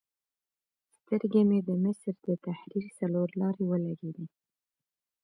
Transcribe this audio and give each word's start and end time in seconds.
سترګې 0.95 1.41
مې 1.49 1.59
د 1.67 1.69
مصر 1.83 2.13
د 2.27 2.29
تحریر 2.45 2.85
څلور 2.99 3.27
لارې 3.41 3.63
ولګېدې. 3.67 4.25